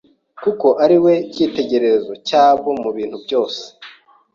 kuko 0.43 0.67
ari 0.83 0.97
we 1.03 1.13
cyitegererezo 1.33 2.13
cyabo 2.27 2.69
mu 2.81 2.89
bintu 2.97 3.17
byose. 3.25 3.61